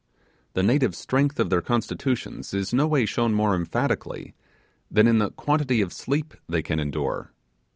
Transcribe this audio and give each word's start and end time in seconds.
The 0.53 0.63
native 0.63 0.95
strength 0.95 1.39
of 1.39 1.51
their 1.51 1.61
constitution 1.61 2.39
is 2.39 2.73
no 2.73 2.87
way 2.87 3.05
shown 3.05 3.35
more 3.35 3.53
emphatically 3.53 4.33
than 4.89 5.05
in 5.05 5.19
the 5.19 5.29
quantity 5.29 5.79
of 5.81 5.93
sleep 5.93 6.33
they 6.49 6.63
can 6.63 6.79
endure. 6.79 7.31